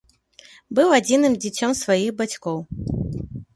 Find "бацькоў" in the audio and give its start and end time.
2.25-2.57